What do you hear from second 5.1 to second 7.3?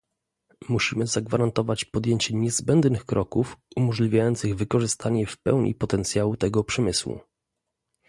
w pełni potencjału tego przemysłu